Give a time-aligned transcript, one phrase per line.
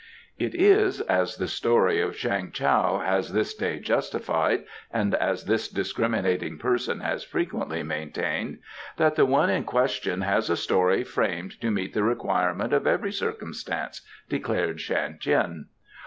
[0.39, 5.67] "It is, as the story of Chang Tao has this day justified, and as this
[5.67, 8.61] discriminating person has frequently maintained,
[8.97, 13.11] that the one in question has a story framed to meet the requirement of every
[13.11, 15.67] circumstance," declared Shan Tien.